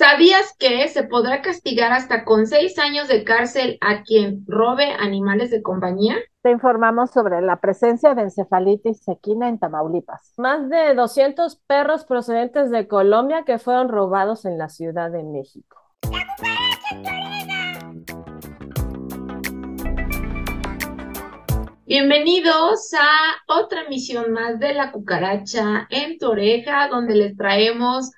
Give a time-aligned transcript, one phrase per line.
[0.00, 5.50] ¿Sabías que se podrá castigar hasta con seis años de cárcel a quien robe animales
[5.50, 6.16] de compañía?
[6.40, 10.32] Te informamos sobre la presencia de encefalitis equina en Tamaulipas.
[10.38, 15.76] Más de 200 perros procedentes de Colombia que fueron robados en la Ciudad de México.
[21.84, 28.12] Bienvenidos a otra emisión más de La Cucaracha en tu oreja, donde les traemos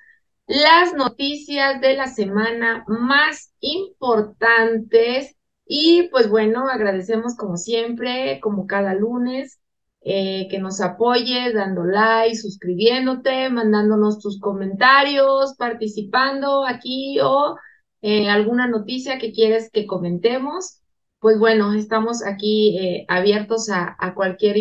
[0.47, 5.35] las noticias de la semana más importantes.
[5.65, 9.59] Y pues bueno, agradecemos como siempre, como cada lunes,
[10.01, 17.55] eh, que nos apoyes dando like, suscribiéndote, mandándonos tus comentarios, participando aquí o
[18.01, 20.81] eh, alguna noticia que quieres que comentemos.
[21.19, 24.57] Pues bueno, estamos aquí eh, abiertos a, a cualquier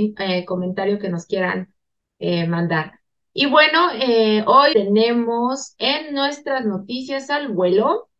[0.47, 1.75] comentario que nos quieran
[2.49, 3.02] mandar.
[3.35, 8.11] Y bueno, eh, hoy tenemos en nuestras noticias al vuelo.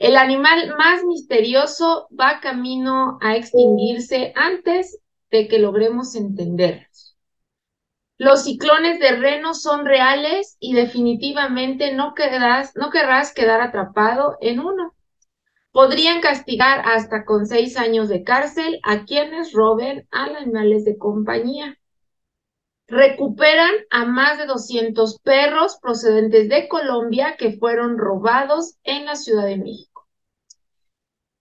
[0.00, 4.98] El animal más misterioso va camino a extinguirse antes
[5.30, 7.16] de que logremos entenderlos.
[8.16, 12.12] Los ciclones de reno son reales y definitivamente no,
[12.74, 14.94] no querrás quedar atrapado en uno.
[15.70, 21.78] Podrían castigar hasta con seis años de cárcel a quienes roben a animales de compañía
[22.88, 29.44] recuperan a más de 200 perros procedentes de Colombia que fueron robados en la Ciudad
[29.44, 30.08] de México.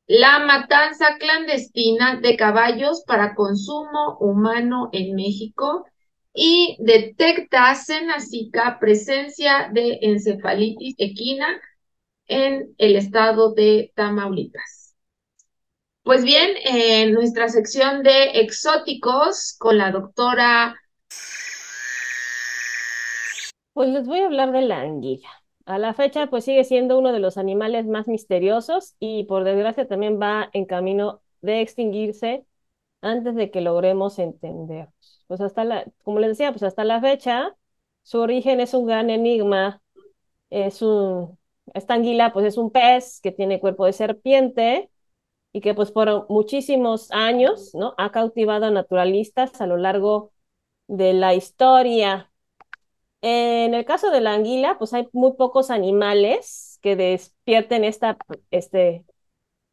[0.07, 5.85] La matanza clandestina de caballos para consumo humano en México
[6.33, 11.47] y detecta Senacica presencia de encefalitis equina
[12.27, 14.95] en el estado de Tamaulipas.
[16.03, 20.77] Pues bien, en nuestra sección de exóticos con la doctora
[23.77, 25.29] pues les voy a hablar de la anguila.
[25.65, 29.87] A la fecha, pues sigue siendo uno de los animales más misteriosos y por desgracia
[29.87, 32.45] también va en camino de extinguirse
[33.01, 34.89] antes de que logremos entender.
[35.27, 37.55] Pues hasta la, como les decía, pues hasta la fecha,
[38.03, 39.81] su origen es un gran enigma.
[40.49, 41.37] Es un,
[41.73, 44.89] esta anguila, pues es un pez que tiene cuerpo de serpiente
[45.53, 47.95] y que pues por muchísimos años, ¿no?
[47.97, 50.33] Ha cautivado a naturalistas a lo largo
[50.87, 52.31] de la historia.
[53.29, 58.17] En el caso de la anguila, pues hay muy pocos animales que despierten esta
[58.51, 59.05] este,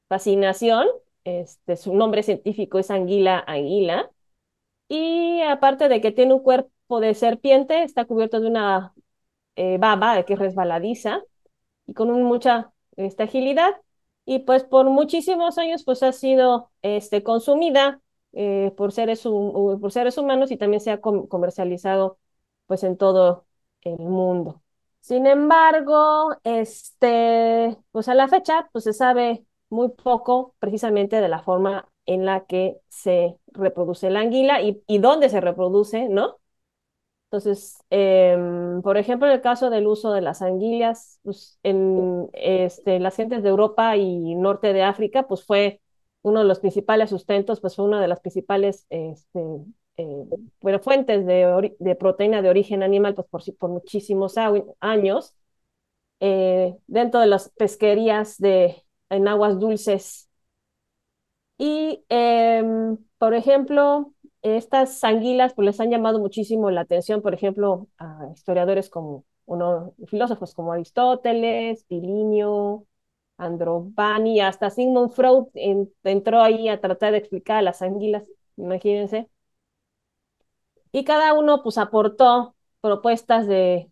[0.09, 0.89] fascinación.
[1.25, 4.11] Este, su nombre científico es anguila anguila.
[4.89, 8.95] Y aparte de que tiene un cuerpo de serpiente, está cubierto de una
[9.57, 11.23] eh, baba que es resbaladiza
[11.87, 13.75] y con mucha este, agilidad.
[14.27, 16.73] Y pues por muchísimos años pues ha sido
[17.25, 18.01] consumida
[18.33, 22.19] eh, por seres humanos y también se ha comercializado
[22.67, 23.47] pues en todo
[23.83, 24.63] el mundo.
[25.01, 31.43] Sin embargo, este, pues a la fecha, pues se sabe muy poco precisamente de la
[31.43, 36.39] forma en la que se reproduce la anguila y, y dónde se reproduce, ¿no?
[37.31, 43.01] Entonces, em, por ejemplo, en el caso del uso de las anguilas, pues en este,
[43.01, 45.81] las gentes de Europa y norte de África, pues fue
[46.23, 49.41] uno de los principales sustentos, pues fue una de las principales este,
[49.97, 50.25] eh,
[50.61, 54.35] bueno, fuentes de, proteína de origen animal pues por, por muchísimos
[54.81, 55.35] años
[56.21, 60.29] eh, dentro de las pesquerías de, en aguas dulces.
[61.59, 64.13] Y, em, por ejemplo,
[64.43, 69.95] estas anguilas pues les han llamado muchísimo la atención, por ejemplo, a historiadores como uno,
[70.09, 72.87] filósofos como Aristóteles, Pilinio,
[73.39, 75.47] Androvani, hasta Sigmund Freud
[76.05, 79.29] entró ahí a tratar de explicar a las anguilas, imagínense.
[80.95, 83.91] Y cada uno pues aportó propuestas de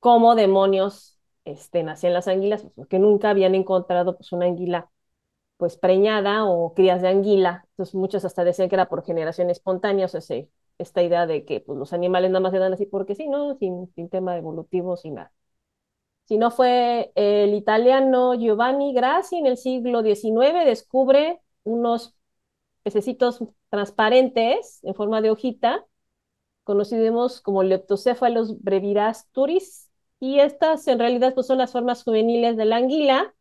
[0.00, 4.90] cómo demonios este, nacían las anguilas, pues, porque nunca habían encontrado pues una anguila
[5.58, 7.64] pues preñada o crías de anguila.
[7.72, 10.22] Entonces muchos hasta decían que era por generación espontánea, o sea,
[10.78, 13.56] esta idea de que pues, los animales nada más se dan así porque sí, ¿no?
[13.58, 15.32] Sin, sin tema evolutivo, sin nada.
[16.26, 22.14] Si no fue el italiano Giovanni Grassi en el siglo XIX, descubre unos
[22.82, 25.86] pececitos transparentes en forma de hojita
[26.68, 32.76] conocidos como Leptocephalus brevidasturis, y estas en realidad pues, son las formas juveniles de la
[32.76, 33.34] anguila,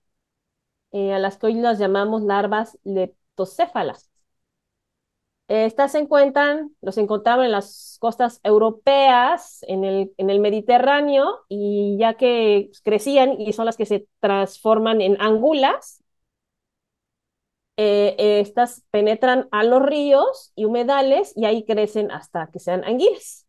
[0.94, 4.09] eh, a las que hoy las llamamos larvas leptocéfalas.
[5.50, 11.97] Estas se encuentran, los encontraban en las costas europeas, en el, en el Mediterráneo, y
[12.00, 16.03] ya que crecían y son las que se transforman en angulas,
[17.77, 23.47] eh, estas penetran a los ríos y humedales y ahí crecen hasta que sean anguilas.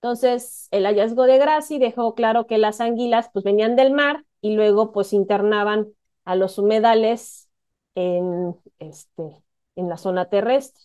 [0.00, 4.54] Entonces, el hallazgo de Grassi dejó claro que las anguilas pues venían del mar y
[4.54, 5.88] luego pues internaban
[6.24, 7.48] a los humedales
[7.94, 9.42] en, este,
[9.76, 10.84] en la zona terrestre.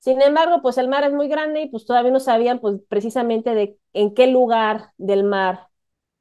[0.00, 3.54] Sin embargo, pues el mar es muy grande y pues todavía no sabían pues precisamente
[3.54, 5.68] de en qué lugar del mar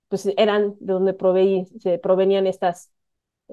[0.09, 2.92] pues eran de donde provenían estas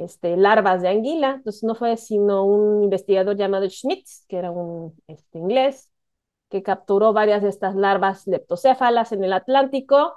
[0.05, 1.35] este, larvas de anguila.
[1.37, 5.91] Entonces no fue sino un investigador llamado Schmitz, que era un este, inglés,
[6.49, 10.15] que capturó varias de estas larvas leptocéfalas en el Atlántico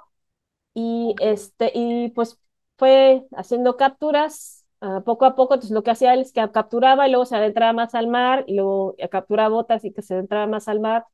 [0.74, 2.38] y, este, y pues
[2.78, 5.54] fue haciendo capturas uh, poco a poco.
[5.54, 8.44] Entonces lo que hacía él es que capturaba y luego se adentraba más al mar
[8.46, 11.06] y luego capturaba botas y que se adentraba más al mar.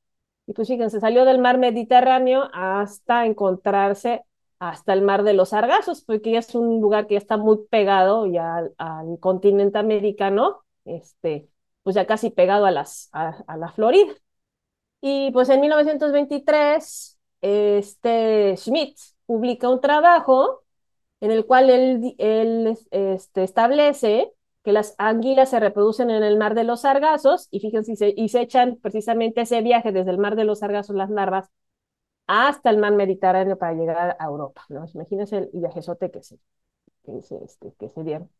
[0.46, 4.24] Y pues fíjense, salió del mar Mediterráneo hasta encontrarse
[4.60, 7.58] hasta el mar de los Sargazos, porque ya es un lugar que ya está muy
[7.70, 11.48] pegado ya al, continente americano, este,
[11.82, 14.12] pues ya casi pegado a, las, a, la Florida.
[15.00, 20.62] Y pues en 1923, este Schmidt publica un trabajo
[21.20, 26.54] en el cual él, él este, establece que las anguilas se reproducen en el mar
[26.54, 30.18] de los Sargazos, y fíjense, y se, y se echan precisamente ese viaje desde el
[30.18, 31.50] mar de los Sargazos, las larvas,
[32.32, 34.64] hasta el mar Mediterráneo para llegar a Europa.
[34.68, 34.86] ¿no?
[34.94, 36.38] Imagínense el viajezote que se,
[37.04, 38.30] que se, este, que se dieron.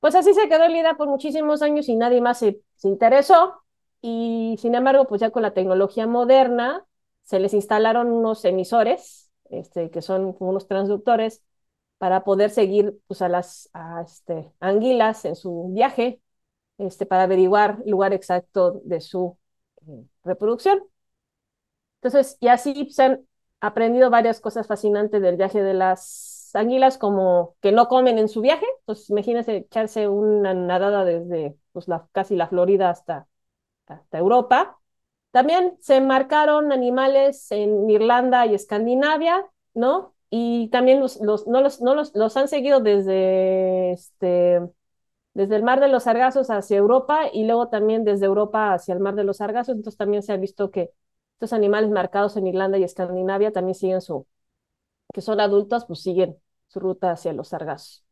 [0.00, 3.54] Pues así se quedó Lida por muchísimos años y nadie más se, se interesó.
[4.02, 6.84] Y sin embargo, pues ya con la tecnología moderna,
[7.22, 11.44] se les instalaron unos emisores, este, que son unos transductores,
[11.98, 13.70] para poder seguir pues, a las
[14.04, 16.20] este, anguilas en su viaje,
[16.78, 19.38] este, para averiguar el lugar exacto de su
[19.86, 20.82] eh, reproducción.
[22.00, 23.25] Entonces, y así se han
[23.60, 28.40] aprendido varias cosas fascinantes del viaje de las anguilas, como que no comen en su
[28.40, 28.66] viaje.
[28.80, 33.28] Entonces, imagínense echarse una nadada desde pues, la, casi la Florida hasta,
[33.86, 34.78] hasta Europa.
[35.30, 40.14] También se marcaron animales en Irlanda y Escandinavia, ¿no?
[40.30, 44.60] Y también los, los, no, los, no los, los han seguido desde, este,
[45.34, 49.00] desde el Mar de los Sargazos hacia Europa y luego también desde Europa hacia el
[49.00, 49.76] Mar de los Sargazos.
[49.76, 50.90] Entonces también se ha visto que
[51.36, 54.26] estos animales marcados en Irlanda y Escandinavia también siguen su,
[55.12, 56.38] que son adultos, pues siguen
[56.68, 58.04] su ruta hacia los sargazos.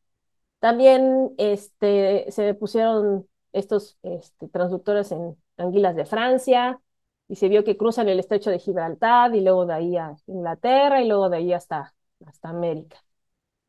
[0.59, 6.81] También este, se pusieron estos este, transductores en anguilas de Francia
[7.29, 11.03] y se vio que cruzan el estrecho de Gibraltar y luego de ahí a Inglaterra
[11.03, 11.95] y luego de ahí hasta,
[12.27, 12.99] hasta América.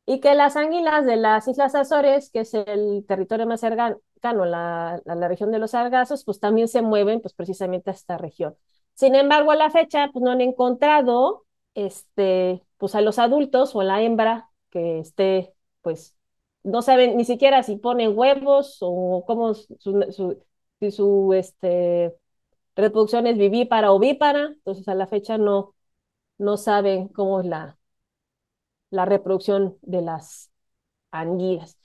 [0.06, 4.02] Y que las anguilas de las Islas Azores, que es el territorio más cercano,
[4.46, 8.56] la, la, región de los sargazos, pues también se mueven pues precisamente a esta región.
[8.96, 11.46] Sin embargo, a la fecha, pues no han encontrado
[11.76, 16.16] este, pues a los adultos o a la hembra que esté, pues,
[16.64, 19.78] no saben ni siquiera si ponen huevos o cómo su,
[20.12, 20.44] su,
[20.80, 22.16] si su este,
[22.76, 24.48] reproducción es vivípara o ovípara.
[24.48, 25.76] Entonces, a la fecha no,
[26.40, 27.78] no saben cómo es la,
[28.90, 30.52] la reproducción de las
[31.12, 31.78] anguilas.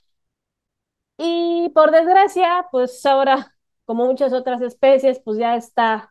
[1.17, 3.55] Y por desgracia, pues ahora,
[3.85, 6.10] como muchas otras especies, pues ya está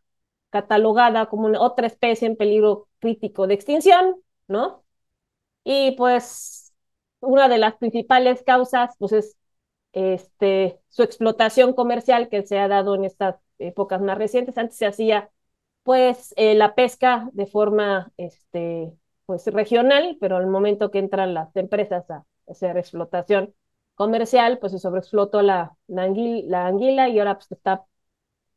[0.51, 4.17] catalogada como una, otra especie en peligro crítico de extinción,
[4.49, 4.85] ¿no?
[5.65, 6.73] Y pues
[7.21, 9.37] una de las principales causas pues es
[9.93, 14.59] este, su explotación comercial que se ha dado en estas épocas más recientes.
[14.59, 15.31] Antes se hacía
[15.83, 18.93] pues eh, la pesca de forma este,
[19.27, 23.55] pues regional, pero el momento que entran las empresas a hacer explotación
[23.95, 27.85] comercial, pues se sobreexplotó la anguila y ahora pues está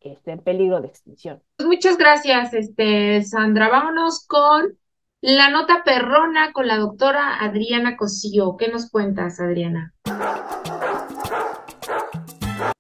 [0.04, 1.42] este, en peligro de extinción.
[1.64, 3.70] Muchas gracias, este, Sandra.
[3.70, 4.78] Vámonos con
[5.22, 8.58] la nota perrona con la doctora Adriana Cosío.
[8.58, 9.94] ¿Qué nos cuentas, Adriana?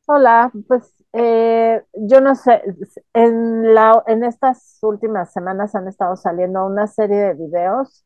[0.06, 2.62] Hola, pues eh, yo no sé,
[3.13, 8.03] en, la, en estas últimas semanas han estado saliendo una serie de videos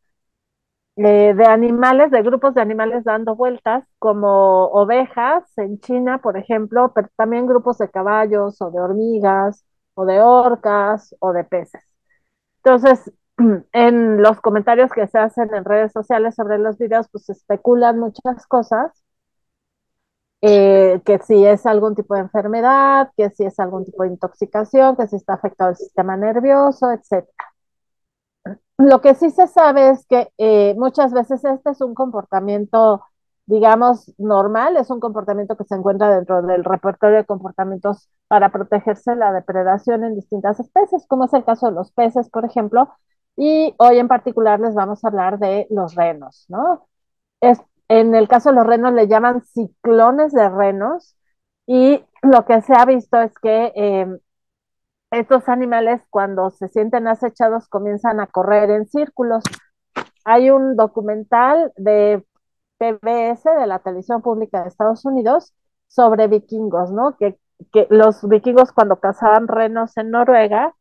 [1.04, 7.08] de animales, de grupos de animales dando vueltas, como ovejas en China, por ejemplo, pero
[7.16, 9.63] también grupos de caballos o de hormigas
[9.94, 11.84] o de orcas o de peces.
[12.63, 13.12] Entonces,
[13.74, 18.48] en los comentarios que se hacen en redes sociales sobre los videos, pues especulan muchas
[18.48, 18.92] cosas,
[20.42, 24.96] eh, que si es algún tipo de enfermedad, que si es algún tipo de intoxicación,
[24.96, 27.57] que si está afectado el sistema nervioso, etcétera.
[28.77, 33.04] Lo que sí se sabe es que eh, muchas veces este es un comportamiento,
[33.48, 39.12] digamos, normal, es un comportamiento que se encuentra dentro del repertorio de comportamientos para protegerse
[39.12, 42.89] de la depredación en distintas especies, como es el caso de los peces, por ejemplo,
[43.36, 46.88] y hoy en particular les vamos a hablar de los renos, ¿no?
[47.42, 51.16] Es, en el caso de los renos le llaman ciclones de renos
[51.68, 54.08] y lo que se ha visto es que eh,
[55.12, 59.44] estos animales cuando se sienten acechados comienzan a correr en círculos.
[60.26, 62.26] Hay un documental de
[62.78, 65.54] PBS, de la televisión pública de Estados Unidos,
[65.88, 67.18] sobre vikingos, ¿no?
[67.18, 67.38] Que,
[67.90, 70.76] los vikingos cuando cazaban renos en Noruega,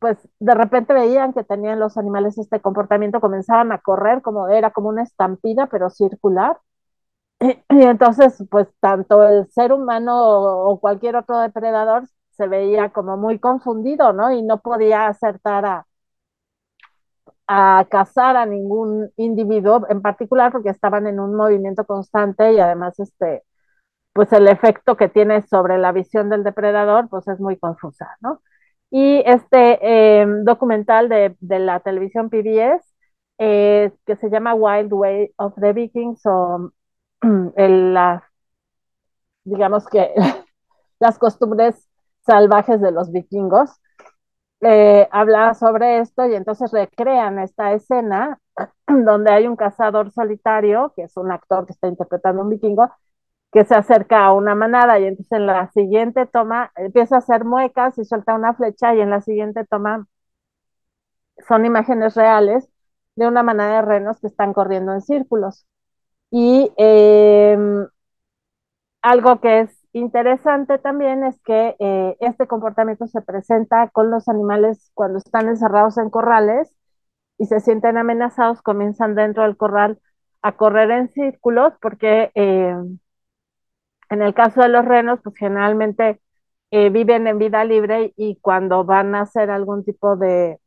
[0.00, 4.72] pues de repente veían que tenían los animales este comportamiento, comenzaban a correr como era
[4.72, 6.58] como una estampida, pero circular.
[7.70, 10.14] Y entonces, pues tanto el ser humano
[10.68, 12.04] o cualquier otro depredador
[12.40, 14.32] se veía como muy confundido, ¿no?
[14.32, 15.86] Y no podía acertar a,
[17.46, 22.98] a cazar a ningún individuo en particular porque estaban en un movimiento constante y además
[22.98, 23.42] este,
[24.14, 28.42] pues el efecto que tiene sobre la visión del depredador pues es muy confusa, ¿no?
[28.90, 32.84] Y este eh, documental de, de, la televisión PBS
[33.38, 36.72] eh, que se llama Wild Way of the Vikings o
[37.56, 38.24] la,
[39.44, 40.14] digamos que
[41.00, 41.89] las costumbres
[42.26, 43.70] salvajes de los vikingos,
[44.62, 48.40] eh, habla sobre esto y entonces recrean esta escena
[48.86, 52.90] donde hay un cazador solitario, que es un actor que está interpretando un vikingo,
[53.52, 57.44] que se acerca a una manada y entonces en la siguiente toma empieza a hacer
[57.44, 60.06] muecas y suelta una flecha y en la siguiente toma
[61.48, 62.68] son imágenes reales
[63.16, 65.66] de una manada de renos que están corriendo en círculos.
[66.30, 67.58] Y eh,
[69.02, 74.90] algo que es interesante también es que eh, este comportamiento se presenta con los animales
[74.94, 76.74] cuando están encerrados en corrales
[77.38, 80.00] y se sienten amenazados, comienzan dentro del corral
[80.42, 82.74] a correr en círculos porque eh,
[84.10, 86.20] en el caso de los renos, pues generalmente
[86.70, 90.60] eh, viven en vida libre y cuando van a hacer algún tipo de,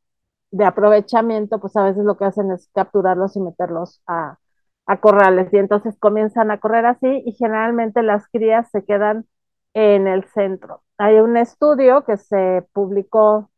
[0.52, 4.38] de, aprovechamiento, pues a veces lo que hacen es capturarlos y meterlos a,
[4.86, 9.26] a corrales y entonces comienzan a correr así y generalmente las crías se quedan
[9.74, 10.84] en el centro.
[10.98, 13.50] Hay un estudio que se publicó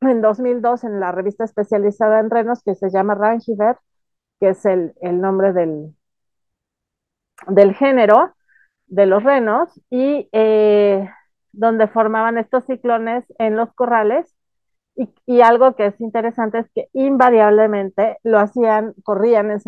[0.00, 3.78] en 2002 en la revista especializada en renos que se llama Rangiver,
[4.40, 5.94] que es el, el nombre del,
[7.48, 8.34] del género,
[8.86, 11.08] de los renos y eh,
[11.52, 14.34] donde formaban estos ciclones en los corrales.
[14.98, 19.60] Y, y, algo que es interesante es que invariablemente lo hacían, corrían en,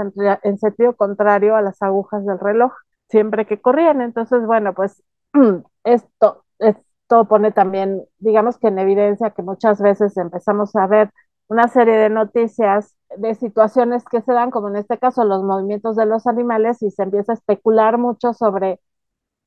[0.42, 2.72] en sentido contrario a las agujas del reloj,
[3.08, 4.00] siempre que corrían.
[4.00, 5.02] Entonces, bueno, pues
[5.84, 11.10] esto, esto pone también, digamos que en evidencia que muchas veces empezamos a ver
[11.48, 15.94] una serie de noticias de situaciones que se dan, como en este caso los movimientos
[15.96, 18.80] de los animales, y se empieza a especular mucho sobre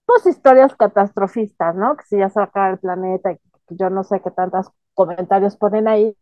[0.05, 1.95] pues historias catastrofistas, ¿no?
[1.97, 3.37] Que si ya se va a acabar el planeta,
[3.69, 6.15] yo no sé qué tantos comentarios ponen ahí,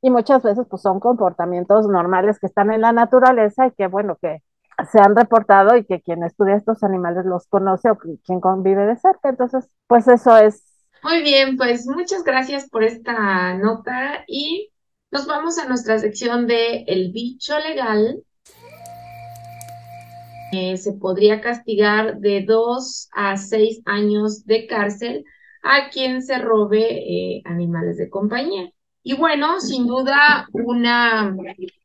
[0.00, 4.16] y muchas veces pues son comportamientos normales que están en la naturaleza y que bueno,
[4.20, 4.42] que
[4.90, 8.96] se han reportado y que quien estudia estos animales los conoce o quien convive de
[8.96, 9.28] cerca.
[9.28, 10.64] Entonces, pues eso es.
[11.04, 14.72] Muy bien, pues muchas gracias por esta nota y
[15.10, 18.22] nos vamos a nuestra sección de El bicho legal.
[20.52, 25.24] Se podría castigar de dos a seis años de cárcel
[25.62, 26.80] a quien se robe
[27.36, 28.70] eh, animales de compañía.
[29.02, 31.34] Y bueno, sin duda, una,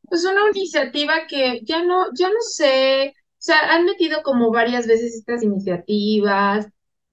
[0.09, 4.87] pues una iniciativa que ya no, ya no sé, o sea, han metido como varias
[4.87, 6.67] veces estas iniciativas,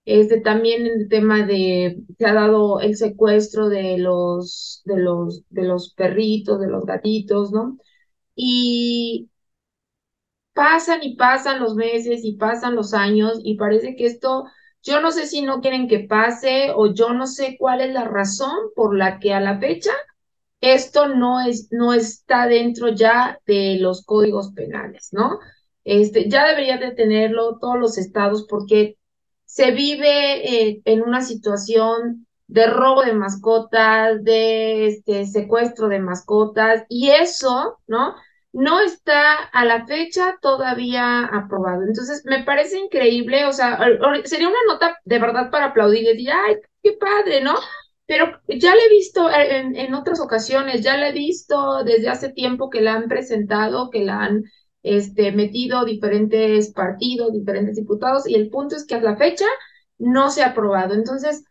[0.04, 5.62] este también el tema de, se ha dado el secuestro de los, de los, de
[5.64, 7.78] los perritos, de los gatitos, ¿no?
[8.37, 9.30] Y,
[10.54, 14.44] pasan y pasan los meses y pasan los años y parece que esto,
[14.85, 18.05] yo no sé si no quieren que pase o yo no sé cuál es la
[18.05, 19.93] razón por la que a la fecha
[20.61, 25.38] esto no es no está dentro ya de los códigos penales, ¿no?
[25.85, 28.97] Este, ya deberían de tenerlo todos los estados porque
[29.45, 36.85] se vive eh, en una situación de robo de mascotas, de este secuestro de mascotas
[36.88, 38.14] y eso, ¿no?
[38.54, 41.82] No está a la fecha todavía aprobado.
[41.82, 43.78] Entonces, me parece increíble, o sea,
[44.25, 47.54] sería una nota de verdad para aplaudir y decir, ay, qué padre, ¿no?
[48.06, 52.30] Pero ya la he visto en, en otras ocasiones, ya la he visto desde hace
[52.32, 54.44] tiempo que la han presentado, que la han
[54.82, 59.46] este, metido diferentes partidos, diferentes diputados, y el punto es que a la fecha
[59.99, 60.94] no se ha aprobado.
[60.94, 61.44] Entonces,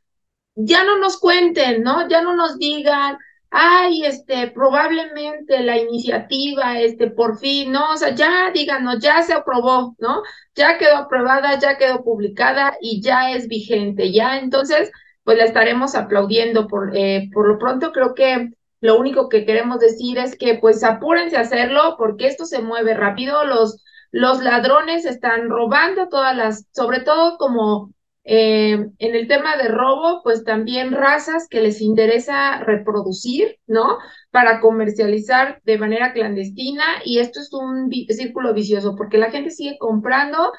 [0.56, 2.08] ya no nos cuenten, ¿no?
[2.08, 3.18] Ya no nos digan,
[3.56, 7.92] ay, este, probablemente la iniciativa, este, por fin, ¿no?
[7.92, 10.24] O sea, ya díganos, ya se aprobó, ¿no?
[10.56, 14.92] Ya quedó aprobada, ya quedó publicada y ya es vigente, ya entonces,
[15.24, 18.50] pues la estaremos aplaudiendo por, eh, por lo pronto creo que
[18.82, 22.96] lo único que queremos decir es que pues apúrense a hacerlo porque esto se mueve
[22.96, 27.92] rápido, los, los ladrones están robando todas las, sobre todo como
[28.26, 33.98] Eh, en el tema de robo, pues también razas que les interesa reproducir, ¿no?
[34.32, 39.78] Para comercializar de manera clandestina y esto es un círculo vicioso porque la gente sigue
[39.78, 40.54] comprando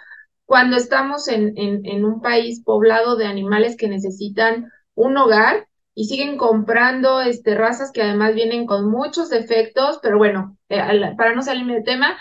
[0.46, 7.20] cuando estamos en, un país poblado de animales que necesitan un hogar y siguen comprando
[7.22, 10.82] este, razas que además vienen con muchos defectos, pero bueno, eh,
[11.16, 12.18] para no salirme del tema,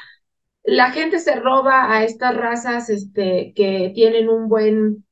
[0.63, 5.05] la gente se roba a estas razas este, que tienen un buen,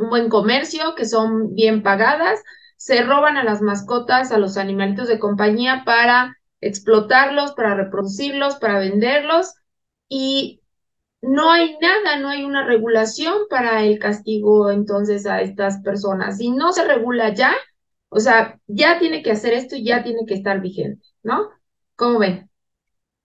[0.00, 2.40] un buen comercio, que son bien pagadas,
[2.76, 8.78] se roban a las mascotas, a los animalitos de compañía para explotarlos, para reproducirlos, para
[8.78, 9.54] venderlos
[10.08, 10.60] y
[11.20, 16.38] no hay nada, no hay una regulación para el castigo entonces a estas personas.
[16.38, 17.54] Si no se regula ya,
[18.08, 21.50] o sea, ya tiene que hacer esto y ya tiene que estar vigente, ¿no?
[21.96, 22.48] ¿Cómo ven?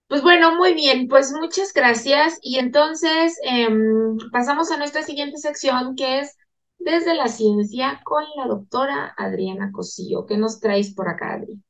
[0.08, 2.38] Pues bueno, muy bien, pues muchas gracias.
[2.42, 6.36] Y entonces em, pasamos a nuestra siguiente sección que es
[6.78, 10.26] Desde la Ciencia con la doctora Adriana Cosillo.
[10.26, 11.62] ¿Qué nos traes por acá, Adri?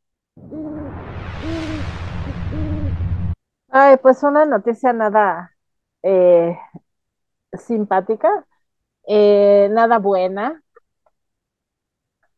[3.69, 5.53] Ay, pues una noticia nada
[6.03, 6.57] eh,
[7.59, 8.47] simpática,
[9.07, 10.63] eh, nada buena.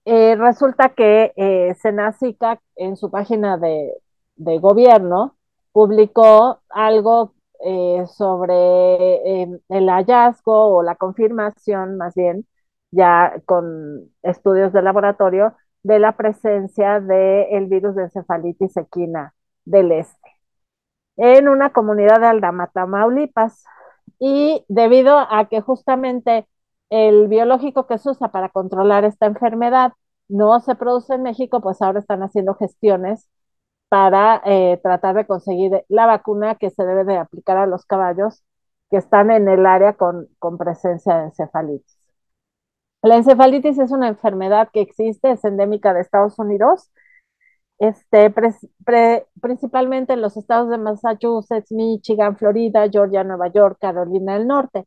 [0.04, 3.92] Eh, resulta que eh, Senacica en su página de,
[4.36, 5.36] gobierno
[5.72, 7.34] publicó algo
[8.06, 12.46] sobre el hallazgo o la confirmación, más bien,
[12.96, 19.34] ya con estudios de laboratorio, de la presencia del virus de encefalitis equina
[19.64, 20.36] del este
[21.16, 23.64] en una comunidad de Aldama, Tamaulipas.
[24.18, 26.48] Y debido a que justamente
[26.90, 29.92] el biológico que se usa para controlar esta enfermedad
[30.28, 33.28] no se produce en México, pues ahora están haciendo gestiones
[33.88, 38.44] para eh, tratar de conseguir la vacuna que se debe de aplicar a los caballos
[38.90, 41.95] que están en el área con, con presencia de encefalitis.
[43.06, 46.90] La encefalitis es una enfermedad que existe, es endémica de Estados Unidos
[47.78, 48.32] este,
[49.40, 54.86] principalmente en los estados de Massachusetts, Michigan, Florida, Georgia, Nueva York, Carolina del Norte.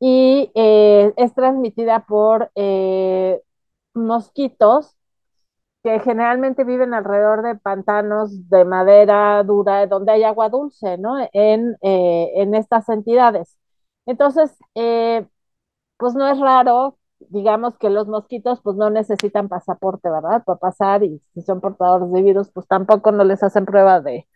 [0.00, 3.40] Y eh, es transmitida por eh,
[3.94, 4.96] mosquitos
[5.82, 11.16] que generalmente viven alrededor de pantanos de madera dura, donde hay agua dulce, ¿no?
[11.32, 13.58] En, eh, en estas entidades.
[14.06, 14.56] Entonces,
[15.98, 20.42] pues no es raro digamos que los mosquitos pues no necesitan pasaporte, ¿verdad?
[20.44, 24.26] Para pasar y si son portadores de virus pues tampoco no les hacen prueba de,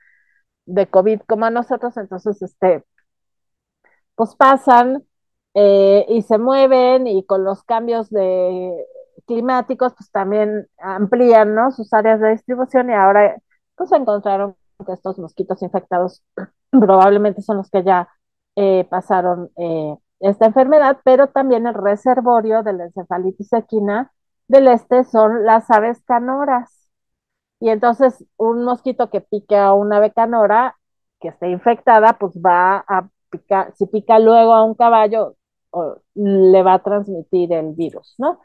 [0.66, 2.84] de COVID como a nosotros, entonces este,
[4.14, 5.04] pues pasan
[5.54, 8.72] eh, y se mueven y con los cambios de
[9.26, 11.70] climáticos pues también amplían, ¿no?
[11.72, 13.36] Sus áreas de distribución y ahora
[13.76, 16.22] pues encontraron que estos mosquitos infectados
[16.70, 18.08] probablemente son los que ya
[18.56, 24.12] eh, pasaron eh, esta enfermedad, pero también el reservorio de la encefalitis equina
[24.48, 26.90] del este son las aves canoras.
[27.60, 30.76] Y entonces un mosquito que pique a una ave canora
[31.20, 35.36] que esté infectada, pues va a picar, si pica luego a un caballo,
[36.14, 38.40] le va a transmitir el virus, ¿no?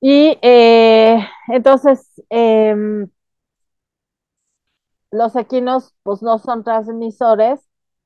[0.00, 3.08] Y eh, entonces, em,
[5.10, 7.60] los equinos, pues no son transmisores,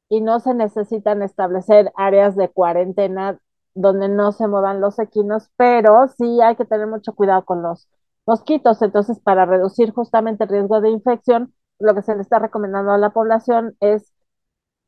[0.09, 3.39] y no se necesitan establecer áreas de cuarentena
[3.75, 7.89] donde no se muevan los equinos, pero sí hay que tener mucho cuidado con los
[8.27, 8.83] mosquitos.
[8.83, 12.99] Entonces, para reducir justamente el riesgo de infección, lo que se le está recomendando a
[12.99, 14.13] la población es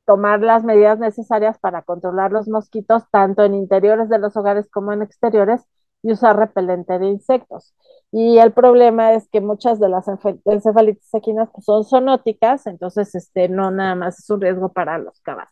[0.07, 4.93] tomar las medidas necesarias para controlar los mosquitos, tanto en interiores de los hogares como
[4.93, 5.63] en exteriores,
[6.03, 7.75] y usar repelente de insectos.
[8.13, 10.07] Y el problema es que muchas de las
[10.45, 15.21] encefalitis equinas pues, son zoonóticas, entonces este, no nada más es un riesgo para los
[15.21, 15.51] caballos.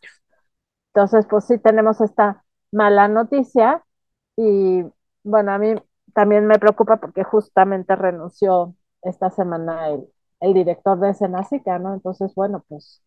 [0.93, 3.83] Entonces, pues sí tenemos esta mala noticia
[4.37, 4.83] y
[5.23, 5.75] bueno, a mí
[6.13, 10.07] también me preocupa porque justamente renunció esta semana el,
[10.41, 11.93] el director de Senacica, ¿no?
[11.95, 13.03] Entonces, bueno, pues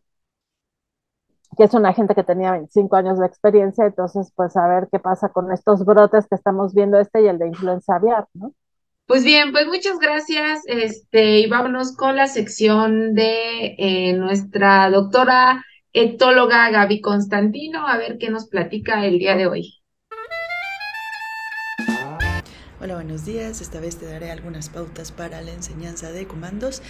[1.57, 4.99] que es una gente que tenía 25 años de experiencia, entonces pues a ver qué
[4.99, 8.53] pasa con estos brotes que estamos viendo este y el de influenza aviar, ¿no?
[9.05, 15.65] Pues bien, pues muchas gracias, este, y vámonos con la sección de eh, nuestra doctora
[15.91, 19.73] etóloga Gaby Constantino, a ver qué nos platica el día de hoy.
[22.79, 23.59] Hola, buenos días.
[23.59, 26.81] Esta vez te daré algunas pautas para la enseñanza de comandos.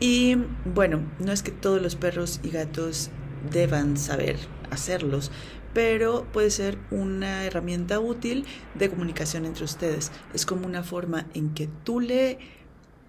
[0.00, 3.10] Y bueno, no es que todos los perros y gatos
[3.50, 4.36] deban saber
[4.70, 5.30] hacerlos,
[5.74, 10.10] pero puede ser una herramienta útil de comunicación entre ustedes.
[10.34, 12.38] Es como una forma en que tú le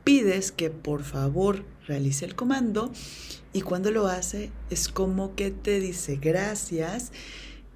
[0.04, 2.91] pides que por favor realice el comando
[3.54, 7.12] y cuando lo hace es como que te dice gracias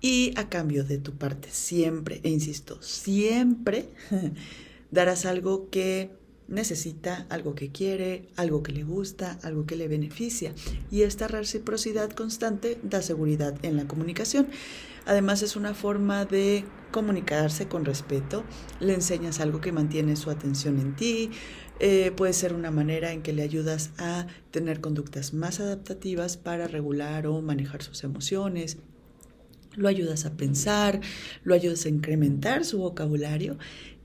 [0.01, 3.89] y a cambio de tu parte siempre, e insisto, siempre
[4.91, 6.11] darás algo que
[6.47, 10.53] necesita, algo que quiere, algo que le gusta, algo que le beneficia.
[10.91, 14.47] Y esta reciprocidad constante da seguridad en la comunicación.
[15.05, 18.43] Además es una forma de comunicarse con respeto,
[18.79, 21.31] le enseñas algo que mantiene su atención en ti,
[21.79, 26.67] eh, puede ser una manera en que le ayudas a tener conductas más adaptativas para
[26.67, 28.77] regular o manejar sus emociones,
[29.75, 31.01] lo ayudas a pensar,
[31.43, 33.57] lo ayudas a incrementar su vocabulario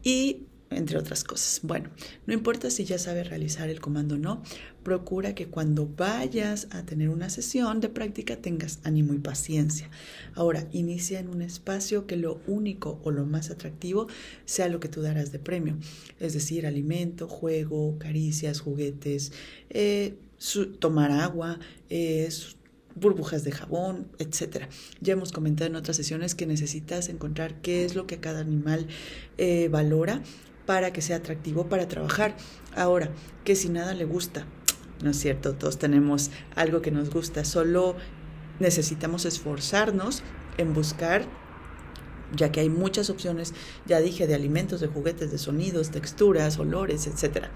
[0.02, 1.60] y entre otras cosas.
[1.62, 1.90] Bueno,
[2.26, 4.42] no importa si ya sabes realizar el comando o no,
[4.82, 9.90] procura que cuando vayas a tener una sesión de práctica tengas ánimo y paciencia.
[10.34, 14.08] Ahora, inicia en un espacio que lo único o lo más atractivo
[14.44, 15.76] sea lo que tú darás de premio,
[16.20, 19.32] es decir, alimento, juego, caricias, juguetes,
[19.70, 20.16] eh,
[20.78, 21.58] tomar agua,
[21.90, 22.28] eh,
[22.94, 24.66] burbujas de jabón, etc.
[25.00, 28.86] Ya hemos comentado en otras sesiones que necesitas encontrar qué es lo que cada animal
[29.36, 30.22] eh, valora
[30.68, 32.36] para que sea atractivo para trabajar.
[32.76, 33.08] Ahora,
[33.42, 34.44] que si nada le gusta,
[35.02, 35.54] ¿no es cierto?
[35.54, 37.96] Todos tenemos algo que nos gusta, solo
[38.60, 40.22] necesitamos esforzarnos
[40.58, 41.24] en buscar
[42.36, 43.54] ya que hay muchas opciones,
[43.86, 47.50] ya dije, de alimentos, de juguetes, de sonidos, texturas, olores, etcétera.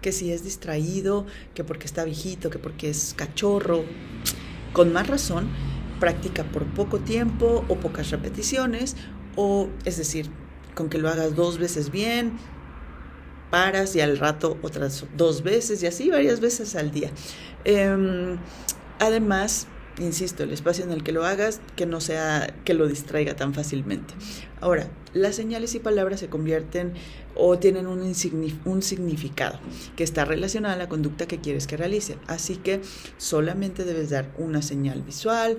[0.00, 3.82] Que si es distraído, que porque está viejito, que porque es cachorro,
[4.72, 5.48] con más razón,
[5.98, 8.94] practica por poco tiempo o pocas repeticiones,
[9.34, 10.30] o es decir,
[10.74, 12.32] con que lo hagas dos veces bien,
[13.50, 17.10] paras y al rato otras dos veces y así varias veces al día.
[17.64, 18.38] Em,
[18.98, 19.66] además,
[19.98, 23.52] insisto, el espacio en el que lo hagas, que no sea que lo distraiga tan
[23.52, 24.14] fácilmente.
[24.60, 26.94] Ahora, las señales y palabras se convierten
[27.34, 28.00] o tienen un,
[28.64, 29.60] un, significado
[29.96, 32.16] que está relacionado a la conducta que quieres que realice.
[32.26, 32.80] Así que
[33.18, 35.58] solamente debes dar una señal visual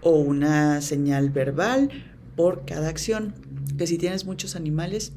[0.00, 1.90] o una señal verbal
[2.36, 3.34] por cada acción.
[3.78, 5.12] Que si tienes muchos animales,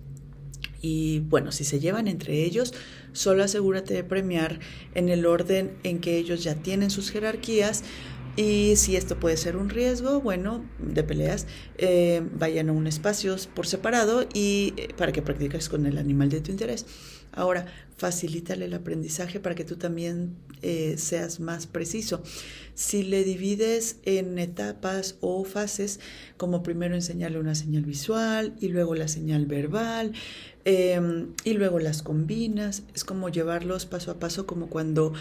[0.82, 2.73] y bueno, si se llevan entre ellos,
[3.12, 4.60] solo asegúrate de premiar
[4.93, 7.84] en el orden en que ellos ya tienen sus jerarquías.
[8.36, 11.47] Y si esto puede ser un riesgo, bueno, de peleas,
[11.80, 16.30] eh, vayan a un espacio por separado y eh, para que practiques con el animal
[16.30, 16.86] de tu interés.
[17.38, 22.21] Ahora, facilítale el aprendizaje para que tú también eh, seas más preciso.
[22.73, 26.00] Si le divides en etapas o fases,
[26.36, 30.13] como primero enseñarle una señal visual y luego la señal verbal,
[30.69, 35.13] Em, y luego las combinas, es como llevarlos paso a paso, como cuando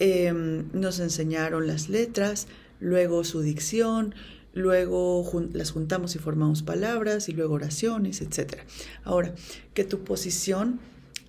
[0.00, 2.48] em, nos enseñaron las letras,
[2.80, 4.16] luego su dicción,
[4.54, 8.62] luego las juntamos y formamos palabras y luego oraciones, etc.
[9.04, 9.36] Ahora,
[9.72, 10.80] que tu posición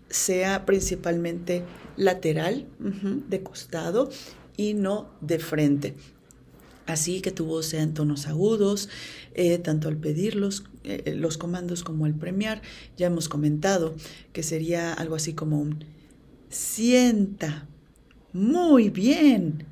[0.09, 1.63] sea principalmente
[1.97, 4.09] lateral, de costado
[4.57, 5.95] y no de frente.
[6.85, 8.89] Así que tu voz sea en tonos agudos,
[9.35, 12.63] eh, tanto al pedirlos eh, los comandos como al premiar.
[12.97, 13.95] Ya hemos comentado
[14.33, 15.85] que sería algo así como un
[16.49, 17.67] sienta
[18.33, 19.65] muy bien.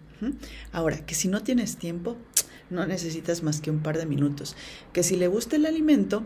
[0.71, 2.17] Ahora, que si no tienes tiempo,
[2.69, 4.55] no necesitas más que un par de minutos.
[4.93, 6.23] Que si le gusta el alimento,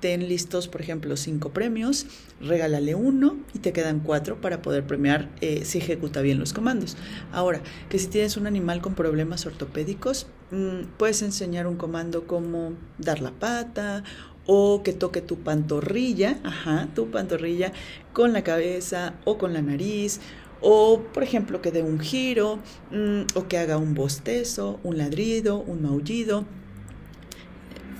[0.00, 2.06] ten listos, por ejemplo, cinco premios,
[2.40, 6.96] regálale uno y te quedan cuatro para poder premiar eh, si ejecuta bien los comandos.
[7.32, 12.74] Ahora, que si tienes un animal con problemas ortopédicos, mm, puedes enseñar un comando como
[12.98, 14.04] dar la pata
[14.46, 17.72] o que toque tu pantorrilla, ajá, tu pantorrilla
[18.12, 20.20] con la cabeza o con la nariz,
[20.60, 22.58] o por ejemplo que dé un giro,
[22.90, 26.44] mm, o que haga un bostezo, un ladrido, un maullido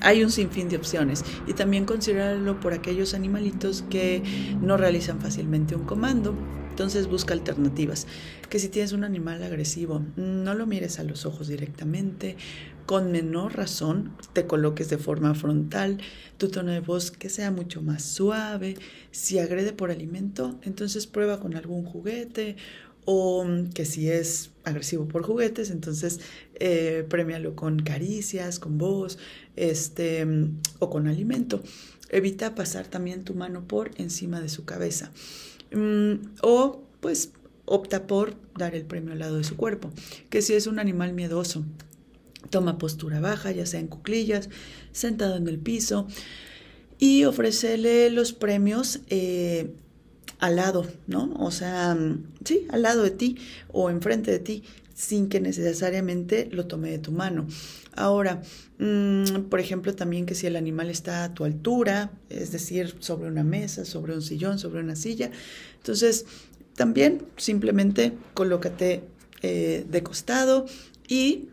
[0.00, 4.22] hay un sinfín de opciones y también considerarlo por aquellos animalitos que
[4.60, 6.34] no realizan fácilmente un comando.
[6.70, 8.08] Entonces busca alternativas.
[8.50, 12.36] Que si tienes un animal agresivo, no lo mires a los ojos directamente,
[12.86, 15.98] con menor razón te coloques de forma frontal,
[16.36, 18.76] tu tono de voz que sea mucho más suave.
[19.10, 22.56] Si agrede por alimento, entonces prueba con algún juguete
[23.06, 26.20] o que si es agresivo por juguetes, entonces
[26.54, 29.18] eh, premialo con caricias, con voz,
[29.56, 30.26] este,
[30.78, 31.62] o con alimento.
[32.10, 35.10] Evita pasar también tu mano por encima de su cabeza.
[35.72, 37.30] Mm, o pues
[37.66, 39.90] opta por dar el premio al lado de su cuerpo,
[40.30, 41.64] que si es un animal miedoso,
[42.50, 44.50] toma postura baja, ya sea en cuclillas,
[44.92, 46.06] sentado en el piso,
[46.98, 49.74] y ofrécele los premios eh,
[50.38, 51.32] al lado, ¿no?
[51.38, 51.96] O sea,
[52.44, 53.36] sí, al lado de ti
[53.72, 57.46] o enfrente de ti, sin que necesariamente lo tome de tu mano.
[57.96, 58.42] Ahora,
[58.78, 63.28] mm, por ejemplo, también que si el animal está a tu altura, es decir, sobre
[63.28, 65.30] una mesa, sobre un sillón, sobre una silla,
[65.76, 66.26] entonces
[66.74, 69.02] también simplemente colócate
[69.42, 70.66] eh, de costado
[71.06, 71.48] y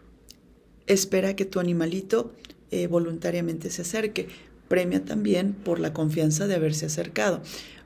[0.88, 2.34] espera que tu animalito
[2.72, 4.28] eh, voluntariamente se acerque.
[4.68, 7.42] Premia también por la confianza de haberse acercado.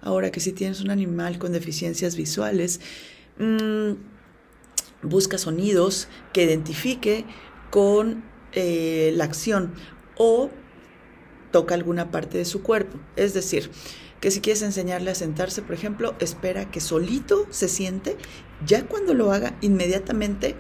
[0.06, 2.80] Ahora que si tienes un animal con deficiencias visuales,
[3.40, 3.94] mmm,
[5.02, 7.26] busca sonidos que identifique
[7.72, 9.74] con eh, la acción
[10.16, 10.52] o
[11.52, 13.00] toca alguna parte de su cuerpo.
[13.16, 13.72] Es decir,
[14.22, 18.16] que si quieres enseñarle a sentarse, por ejemplo, espera que solito se siente,
[18.64, 20.56] ya cuando lo haga, inmediatamente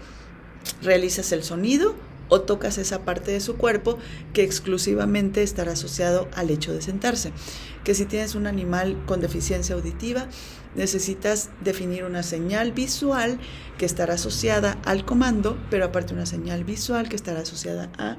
[0.81, 1.93] realizas el sonido
[2.29, 3.97] o tocas esa parte de su cuerpo
[4.33, 7.31] que exclusivamente estará asociado al hecho de sentarse.
[7.83, 10.27] Que si tienes un animal con deficiencia auditiva,
[10.75, 13.39] necesitas definir una señal visual
[13.77, 18.17] que estará asociada al comando, pero aparte una señal visual que estará asociada a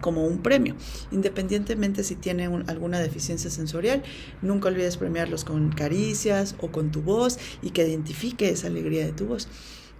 [0.00, 0.76] como un premio,
[1.10, 4.02] independientemente si tiene alguna deficiencia sensorial,
[4.42, 9.12] nunca olvides premiarlos con caricias o con tu voz y que identifique esa alegría de
[9.12, 9.48] tu voz.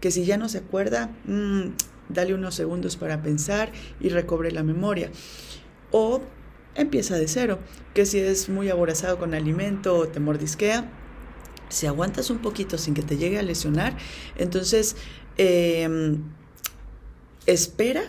[0.00, 1.70] Que si ya no se acuerda, mmm,
[2.08, 5.10] dale unos segundos para pensar y recobre la memoria.
[5.90, 6.20] O
[6.74, 7.58] empieza de cero,
[7.94, 10.90] que si es muy aborazado con alimento o te mordisquea,
[11.68, 13.96] si aguantas un poquito sin que te llegue a lesionar,
[14.36, 14.96] entonces
[15.36, 16.22] em,
[17.46, 18.02] espera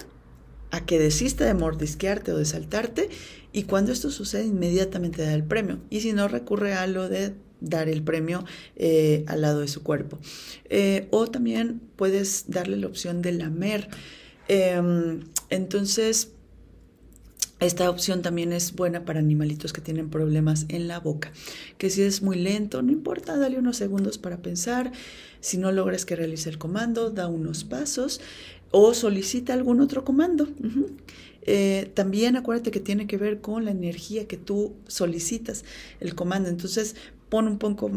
[0.71, 3.09] a que desista de mordisquearte o de saltarte
[3.53, 7.35] y cuando esto sucede inmediatamente da el premio y si no recurre a lo de
[7.59, 10.19] dar el premio eh, al lado de su cuerpo.
[10.69, 13.89] Eh, o también puedes darle la opción de lamer.
[14.47, 16.31] Em, entonces,
[17.59, 21.31] esta opción también es buena para animalitos que tienen problemas en la boca.
[21.79, 24.91] Que si es muy lento, no importa, dale unos segundos para pensar.
[25.39, 28.21] Si no logras que realice el comando, da unos pasos
[28.71, 30.47] o solicita algún otro comando.
[31.49, 35.63] Eh, también acuérdate que tiene que ver con la energía que tú solicitas
[36.01, 36.49] el comando.
[36.49, 36.95] Entonces,
[37.29, 37.91] pon un poco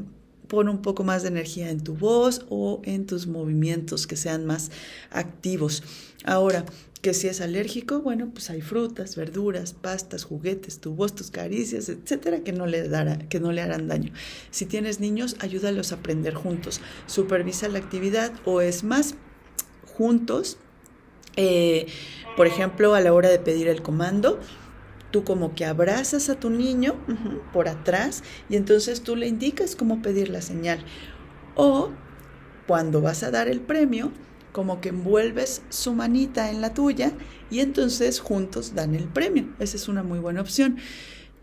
[0.49, 4.47] pon un poco más de energía en tu voz o en tus movimientos que sean
[4.47, 4.73] más
[5.12, 5.85] activos.
[6.25, 6.66] Ahora,
[7.03, 11.88] que si es alérgico, bueno, pues hay frutas, verduras, pastas, juguetes, tu voz, tus caricias,
[11.88, 14.12] etcétera, que no le dará, que no le harán daño.
[14.51, 16.81] Si tienes niños, ayúdalos a aprender juntos.
[17.07, 19.14] Supervisa la actividad o es más,
[19.87, 20.59] juntos.
[21.37, 21.87] Eh,
[22.37, 24.40] por ejemplo, a la hora de pedir el comando,
[25.11, 26.94] tú como que abrazas a tu niño
[27.53, 30.85] por atrás y entonces tú le indicas cómo pedir la señal.
[31.55, 31.90] O
[32.66, 34.12] cuando vas a dar el premio,
[34.53, 37.12] como que envuelves su manita en la tuya
[37.51, 39.49] y entonces juntos dan el premio.
[39.59, 40.77] Esa es una muy buena opción.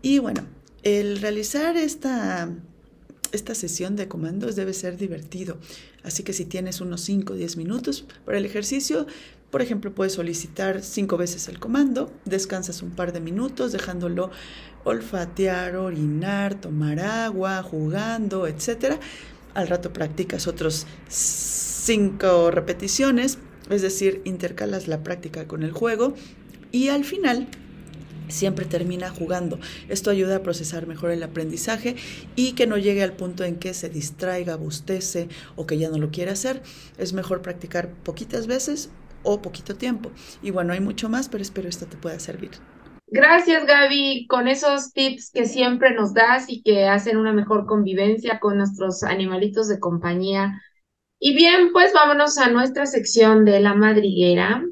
[0.02, 0.46] Y bueno,
[0.82, 2.50] el realizar esta,
[3.32, 5.58] esta sesión de comandos debe ser divertido.
[6.02, 9.06] Así que si tienes unos 5 o 10 minutos para el ejercicio,
[9.50, 14.30] por ejemplo, puedes solicitar cinco veces el comando, descansas un par de minutos dejándolo
[14.84, 18.96] olfatear, orinar, tomar agua, jugando, etc.
[19.54, 23.38] Al rato practicas otros cinco repeticiones,
[23.70, 26.14] es decir, intercalas la práctica con el juego
[26.70, 27.48] y al final
[28.28, 29.58] siempre termina jugando.
[29.88, 31.96] Esto ayuda a procesar mejor el aprendizaje
[32.36, 35.96] y que no llegue al punto en que se distraiga, bustece o que ya no
[35.96, 36.62] lo quiera hacer.
[36.98, 38.90] Es mejor practicar poquitas veces
[39.22, 40.10] o poquito tiempo.
[40.42, 42.50] Y bueno, hay mucho más, pero espero esto te pueda servir.
[43.10, 48.38] Gracias, Gaby, con esos tips que siempre nos das y que hacen una mejor convivencia
[48.38, 50.60] con nuestros animalitos de compañía.
[51.18, 54.62] Y bien, pues vámonos a nuestra sección de la madriguera.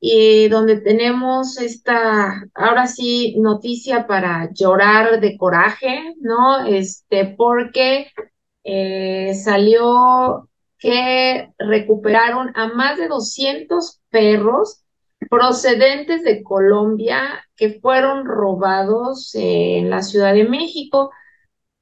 [0.00, 6.66] Y donde tenemos esta, ahora sí, noticia para llorar de coraje, ¿no?
[6.66, 8.10] Este, porque
[8.64, 14.84] eh, salió que recuperaron a más de 200 perros
[15.28, 21.10] procedentes de Colombia que fueron robados en la Ciudad de México.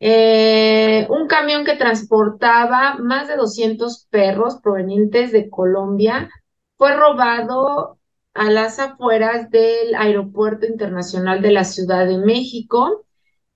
[0.00, 6.30] Eh, un camión que transportaba más de 200 perros provenientes de Colombia
[6.76, 7.98] fue robado
[8.34, 13.06] a las afueras del Aeropuerto Internacional de la Ciudad de México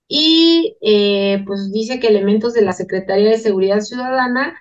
[0.08, 4.56] y eh, pues dice que elementos de la Secretaría de Seguridad Ciudadana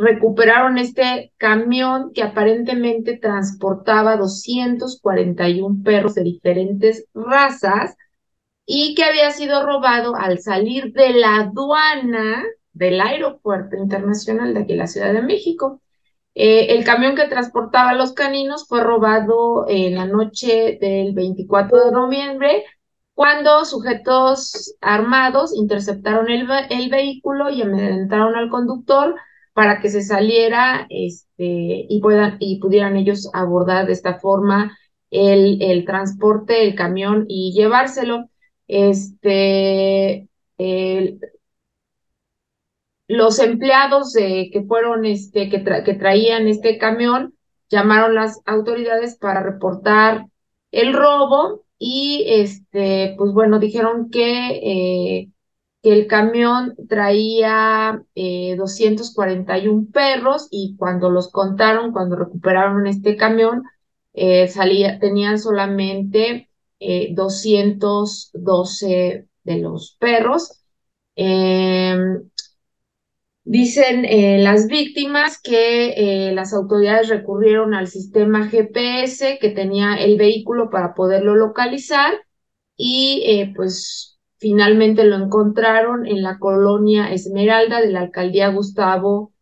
[0.00, 7.96] recuperaron este camión que aparentemente transportaba 241 perros de diferentes razas
[8.64, 14.74] y que había sido robado al salir de la aduana del Aeropuerto Internacional de aquí,
[14.74, 15.82] la Ciudad de México.
[16.34, 21.92] Eh, el camión que transportaba los caninos fue robado en la noche del 24 de
[21.92, 22.64] noviembre
[23.12, 29.14] cuando sujetos armados interceptaron el, el vehículo y amedrentaron al conductor
[29.60, 31.36] para que se saliera este,
[31.86, 34.74] y, puedan, y pudieran ellos abordar de esta forma
[35.10, 38.30] el, el transporte, el camión y llevárselo.
[38.68, 40.30] Este,
[43.06, 47.34] los empleados que fueron, este, que, que traían este camión,
[47.68, 50.24] llamaron las autoridades para reportar
[50.70, 55.28] el robo y este, pues bueno, dijeron que, eh,
[55.82, 63.62] que el camión traía eh, 241 perros y cuando los contaron, cuando recuperaron este camión,
[64.12, 66.48] eh, salía, tenían solamente
[67.12, 70.62] 212 eh, de los perros.
[71.16, 72.22] Em,
[73.44, 80.18] Dicen eh, las víctimas que eh, las autoridades recurrieron al sistema GPS que tenía el
[80.18, 82.12] vehículo para poderlo localizar
[82.76, 84.09] y eh, pues
[84.40, 89.32] finalmente lo encontraron en la colonia Esmeralda de la alcaldía Gustavo,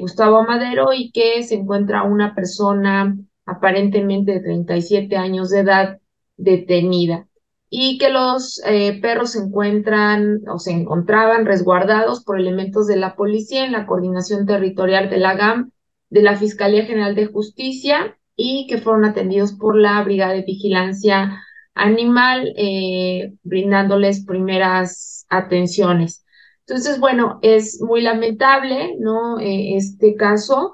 [0.00, 3.16] Gustavo Madero y que se encuentra una persona
[3.46, 5.98] aparentemente de 37 años de edad
[6.36, 7.26] detenida
[7.68, 13.14] y que los eh, perros se encuentran o se encontraban resguardados por elementos de la
[13.14, 15.70] policía en la coordinación territorial de la GAM,
[16.10, 21.40] de la Fiscalía General de Justicia y que fueron atendidos por la Brigada de Vigilancia
[21.80, 26.24] Animal, eh, brindándoles primeras atenciones.
[26.66, 29.38] Entonces, bueno, es muy lamentable, ¿no?
[29.40, 30.72] Eh, este caso,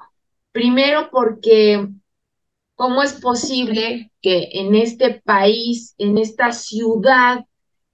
[0.51, 1.87] primero porque
[2.77, 7.43] ¿Cómo es posible que en este país, en esta ciudad,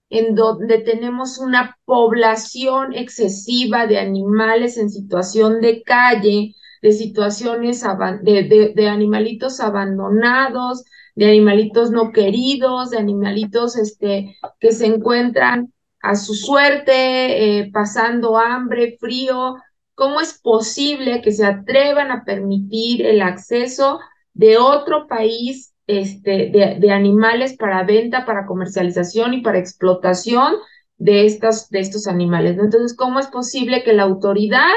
[0.09, 7.81] en donde tenemos una población excesiva de animales en situación de calle, de situaciones
[8.23, 10.83] de, de, animalitos abandonados,
[11.15, 18.37] de animalitos no queridos, de animalitos este, que se encuentran a su suerte, eh, pasando
[18.37, 19.55] hambre, frío.
[19.95, 23.99] ¿Cómo es posible que se atrevan a permitir el acceso
[24.33, 26.49] de otro país este,
[26.79, 30.55] de, animales para venta, para comercialización y para explotación
[30.97, 32.57] de, estas, de estos animales.
[32.57, 34.71] Entonces, ¿cómo es posible que la autoridad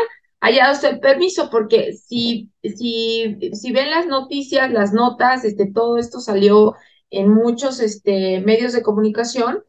[0.46, 1.50] haya dado el permiso?
[1.50, 6.74] Porque si, si, si ven las noticias, las notas, este, todo esto salió
[7.10, 9.64] en muchos este, medios de comunicación,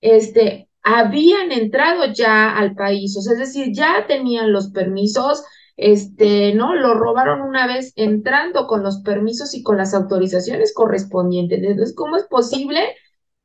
[0.00, 5.44] este, habían entrado ya al país, o sea, es decir, ya tenían los permisos,
[5.76, 6.74] este, ¿no?
[6.74, 11.62] Lo robaron una vez entrando con los permisos y con las autorizaciones correspondientes.
[11.62, 12.80] Entonces, ¿cómo es posible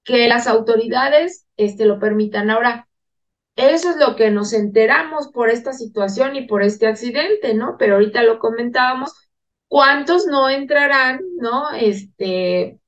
[0.04, 2.50] que las autoridades este, lo permitan?
[2.50, 2.87] Ahora,
[3.58, 7.76] eso es lo que nos enteramos por esta situación y por este accidente, ¿no?
[7.78, 9.14] Pero ahorita lo comentábamos,
[9.68, 11.72] ¿cuántos no entrarán, ¿no?
[11.72, 12.80] Este,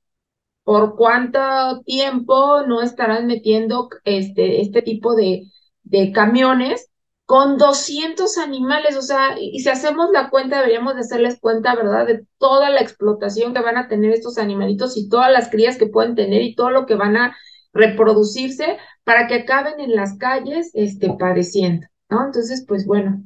[0.64, 5.44] por cuánto tiempo no estarán metiendo este, este tipo de,
[5.82, 6.90] de camiones
[7.26, 12.06] con 200 animales, o sea, y si hacemos la cuenta, deberíamos de hacerles cuenta, ¿verdad?,
[12.06, 15.86] de toda la explotación que van a tener estos animalitos y todas las crías que
[15.86, 17.36] pueden tener y todo lo que van a
[17.72, 22.26] reproducirse para que acaben en las calles, este, padeciendo, ¿no?
[22.26, 23.22] Entonces, pues bueno,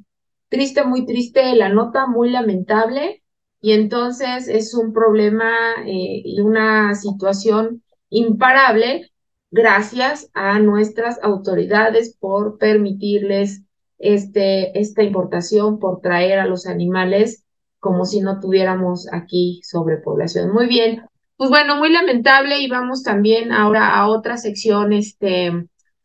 [0.48, 3.22] triste, muy triste la nota, muy lamentable,
[3.60, 5.50] y entonces es un problema
[5.86, 9.10] eh, y una situación imparable
[9.50, 13.62] gracias a nuestras autoridades por permitirles
[13.98, 17.44] este, esta importación por traer a los animales
[17.80, 20.52] como si no tuviéramos aquí sobrepoblación.
[20.52, 21.04] Muy bien,
[21.36, 25.52] pues bueno, muy lamentable y vamos también ahora a otra sección, este,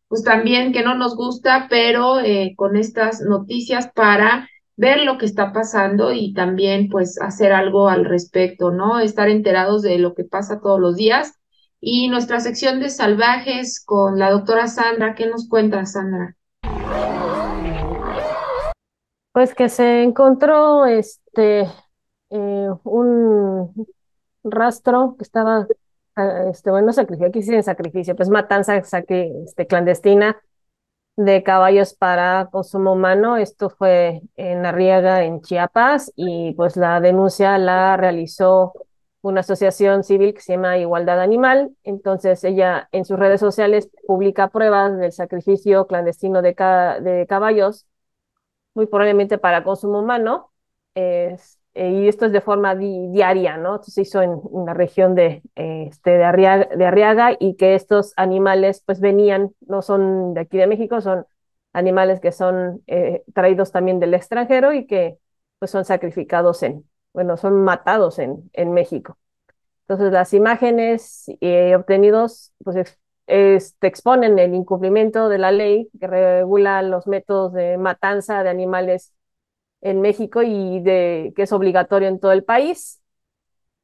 [0.08, 5.26] pues también que no nos gusta, pero eh, con estas noticias para ver lo que
[5.26, 9.00] está pasando y también pues hacer algo al respecto, ¿no?
[9.00, 11.34] Estar enterados de lo que pasa todos los días.
[11.82, 16.36] Y nuestra sección de salvajes con la doctora Sandra, ¿qué nos cuenta Sandra?
[19.32, 21.68] Pues que se encontró este
[22.30, 23.88] eh, un
[24.44, 25.68] rastro que estaba,
[26.16, 30.42] ah, este, bueno, sacrificio, aquí sí en sacrificio, pues matanza este, clandestina
[31.16, 33.38] de caballos para consumo humano.
[33.38, 38.74] Esto fue en Arriaga, en Chiapas, y pues la denuncia la realizó
[39.22, 41.76] una asociación civil que se llama Igualdad Animal.
[41.84, 46.56] Entonces ella en sus redes sociales publica pruebas del sacrificio clandestino de,
[47.02, 47.86] de caballos
[48.74, 50.52] muy probablemente para consumo humano,
[50.96, 53.76] es, eh, y esto es de forma diaria, ¿no?
[53.76, 59.00] Esto se hizo en, la región de, este, de, Arriaga, y que estos animales pues
[59.00, 61.26] venían, no son de aquí de México, son
[61.74, 65.20] animales que son eh, traídos también del extranjero y que
[65.60, 69.18] pues son sacrificados en, bueno, son matados en, en México.
[69.88, 72.98] Entonces las imágenes eh, obtenidos pues
[73.28, 79.14] este, exponen el incumplimiento de la ley que regula los métodos de matanza de animales
[79.82, 83.02] en México y de, que es obligatorio en todo el país.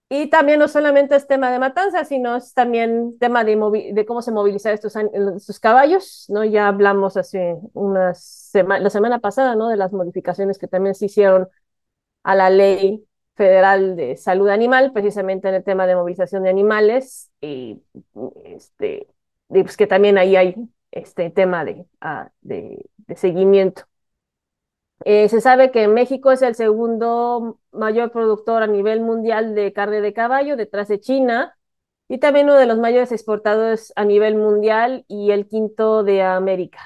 [0.07, 4.21] Y también no solamente es tema de matanza, sino es también tema de, de cómo
[4.21, 6.43] se movilizan estos, estos caballos, ¿no?
[6.43, 9.67] Ya hablamos hace unas la semana pasada, ¿no?
[9.67, 11.47] De las modificaciones que también se hicieron
[12.23, 17.31] a la ley Federal de Salud Animal, precisamente en el tema de movilización de animales,
[17.41, 17.81] y
[18.45, 19.07] este,
[19.49, 20.55] pues que también ahí hay
[20.91, 23.83] este tema de, ah, de, seguimiento.
[25.03, 30.01] Eh, se sabe que México es el segundo mayor productor a nivel mundial de carne
[30.01, 31.57] de caballo, detrás de China,
[32.07, 36.79] y también uno de los mayores exportadores a nivel mundial y el quinto de América.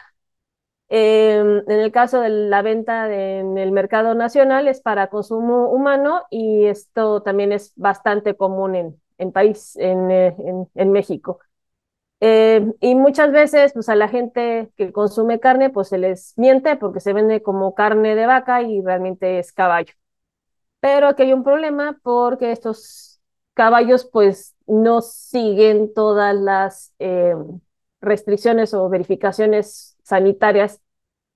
[0.92, 6.24] Em, en el caso de la venta en el mercado nacional es para consumo humano
[6.32, 10.36] y esto también es bastante común en, en país, en, eh,
[10.76, 11.40] en, México.
[12.22, 16.76] Em, y muchas veces, pues a la gente que consume carne, pues se les miente
[16.76, 19.94] porque se vende como carne de vaca y realmente es caballo.
[20.80, 23.22] Pero aquí hay un problema porque estos
[23.54, 27.60] caballos, pues no siguen todas las em,
[28.02, 30.82] restricciones o verificaciones sanitarias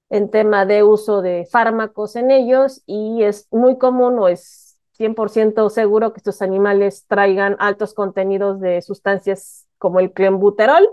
[0.09, 5.69] en tema de uso de fármacos en ellos y es muy común o es 100%
[5.69, 10.87] seguro que estos animales traigan altos contenidos de sustancias como el clenbuterol,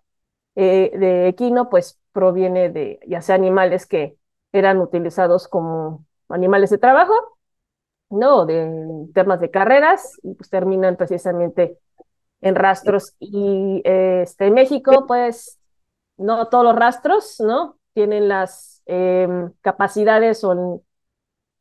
[0.56, 4.18] eh, de equino, pues proviene de ya sea animales que
[4.52, 7.14] eran utilizados como animales de trabajo,
[8.10, 8.46] ¿no?
[8.46, 11.80] De temas de carreras, y pues terminan precisamente
[12.44, 13.16] en rastros.
[13.20, 15.60] Y este, en México, pues,
[16.18, 17.78] no todos los rastros, ¿no?
[17.94, 20.84] Tienen las em, capacidades o,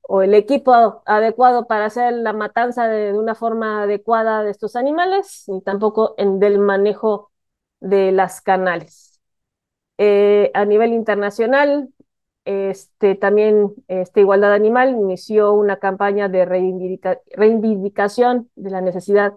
[0.03, 4.77] o, el equipo adecuado para hacer la matanza de, de, una forma adecuada de estos
[4.77, 7.31] animales, ni tampoco en del manejo
[7.81, 9.21] de las canales.
[9.99, 11.89] Eh, a nivel internacional,
[12.45, 19.35] este, también este, Igualdad Animal inició una campaña de reivindicación de la necesidad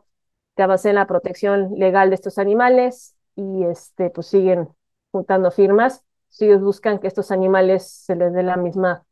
[0.55, 4.69] de avanzar en la protección legal de estos animales y este, pues siguen
[5.11, 6.03] juntando firmas.
[6.29, 9.05] Si ellos buscan que estos animales se les dé la misma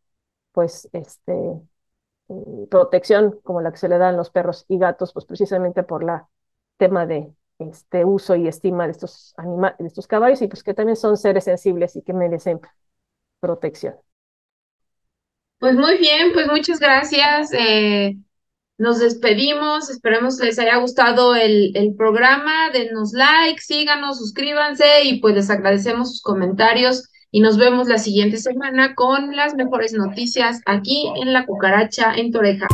[0.52, 1.34] pues, este,
[2.30, 6.04] eh, protección como la que se le dan los perros y gatos, pues precisamente por
[6.04, 6.28] la
[6.78, 10.74] tema de este uso y estima de estos, animales, de estos caballos y pues que
[10.74, 12.60] también son seres sensibles y que merecen
[13.40, 13.96] protección.
[15.60, 17.54] Pues muy bien, pues muchas gracias.
[17.54, 18.18] Eh,
[18.78, 25.20] nos despedimos, esperemos que les haya gustado el, el programa, denos like, síganos, suscríbanse y
[25.20, 30.62] pues les agradecemos sus comentarios y nos vemos la siguiente semana con las mejores noticias
[30.66, 32.68] aquí en La Cucaracha en Toreja.